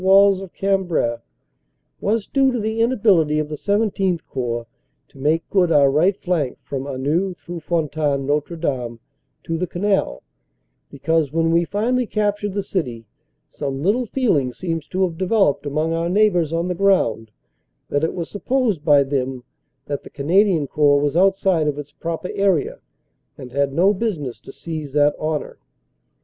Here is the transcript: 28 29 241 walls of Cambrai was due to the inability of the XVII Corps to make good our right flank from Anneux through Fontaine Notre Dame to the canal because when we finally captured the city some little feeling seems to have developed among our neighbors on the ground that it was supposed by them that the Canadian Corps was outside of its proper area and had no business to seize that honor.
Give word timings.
28 0.01 0.49
29 0.49 0.49
241 0.49 0.49
walls 0.49 0.49
of 0.49 0.87
Cambrai 0.89 1.17
was 1.99 2.25
due 2.25 2.51
to 2.51 2.59
the 2.59 2.81
inability 2.81 3.37
of 3.37 3.49
the 3.49 3.55
XVII 3.55 4.17
Corps 4.27 4.65
to 5.07 5.17
make 5.19 5.47
good 5.51 5.71
our 5.71 5.91
right 5.91 6.17
flank 6.19 6.57
from 6.63 6.87
Anneux 6.87 7.35
through 7.35 7.59
Fontaine 7.59 8.25
Notre 8.25 8.55
Dame 8.57 8.99
to 9.43 9.59
the 9.59 9.67
canal 9.67 10.23
because 10.89 11.31
when 11.31 11.51
we 11.51 11.65
finally 11.65 12.07
captured 12.07 12.53
the 12.53 12.63
city 12.63 13.05
some 13.47 13.83
little 13.83 14.07
feeling 14.07 14.51
seems 14.51 14.87
to 14.87 15.03
have 15.03 15.19
developed 15.19 15.67
among 15.67 15.93
our 15.93 16.09
neighbors 16.09 16.51
on 16.51 16.67
the 16.67 16.73
ground 16.73 17.29
that 17.89 18.03
it 18.03 18.15
was 18.15 18.27
supposed 18.27 18.83
by 18.83 19.03
them 19.03 19.43
that 19.85 20.01
the 20.01 20.09
Canadian 20.09 20.65
Corps 20.65 20.99
was 20.99 21.15
outside 21.15 21.67
of 21.67 21.77
its 21.77 21.91
proper 21.91 22.29
area 22.33 22.79
and 23.37 23.51
had 23.51 23.71
no 23.71 23.93
business 23.93 24.39
to 24.39 24.51
seize 24.51 24.93
that 24.93 25.13
honor. 25.19 25.59